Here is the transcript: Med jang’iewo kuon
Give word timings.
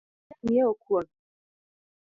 Med 0.03 0.07
jang’iewo 0.39 0.73
kuon 0.83 1.07